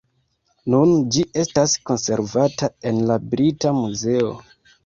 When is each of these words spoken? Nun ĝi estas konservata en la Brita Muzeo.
Nun 0.73 0.93
ĝi 1.15 1.25
estas 1.43 1.75
konservata 1.91 2.71
en 2.93 3.05
la 3.11 3.21
Brita 3.35 3.79
Muzeo. 3.83 4.35